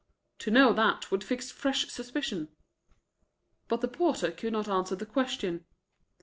To 0.39 0.49
know 0.49 0.73
that 0.73 1.11
would 1.11 1.23
fix 1.23 1.51
fresh 1.51 1.87
suspicion. 1.89 2.47
But 3.67 3.81
the 3.81 3.87
porter 3.87 4.31
could 4.31 4.51
not 4.53 4.67
answer 4.67 4.95
the 4.95 5.05
question. 5.05 5.63